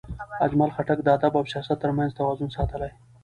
[0.45, 2.91] اجمل خټک د ادب او سیاست ترمنځ توازن ساتلی.